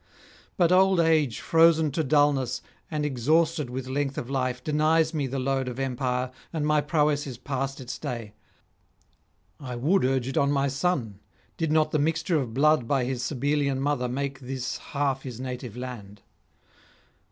[0.57, 5.37] But old age, frozen to dulness, and exhausted with length of life, denies me the
[5.37, 8.33] load of empire, and my prowess is past its day.
[9.59, 11.19] I would urge it on my son,
[11.55, 15.77] did not the mixture of blood by his Sabellian mother make this half his native
[15.77, 16.23] land.